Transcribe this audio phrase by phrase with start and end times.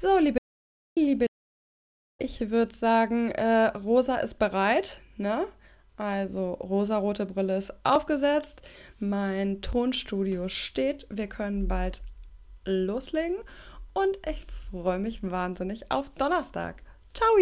[0.00, 0.38] So, liebe,
[0.96, 1.26] liebe,
[2.20, 5.48] ich würde sagen, äh, Rosa ist bereit, ne?
[5.96, 8.62] Also, rosarote Brille ist aufgesetzt,
[9.00, 12.02] mein Tonstudio steht, wir können bald
[12.64, 13.38] loslegen
[13.92, 16.84] und ich freue mich wahnsinnig auf Donnerstag.
[17.12, 17.34] Ciao!